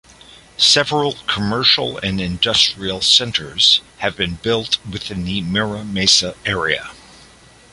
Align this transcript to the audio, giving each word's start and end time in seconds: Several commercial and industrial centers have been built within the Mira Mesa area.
Several 0.57 1.13
commercial 1.27 1.99
and 1.99 2.19
industrial 2.19 3.01
centers 3.01 3.81
have 3.99 4.17
been 4.17 4.33
built 4.33 4.83
within 4.83 5.25
the 5.25 5.41
Mira 5.41 5.85
Mesa 5.85 6.33
area. 6.43 6.89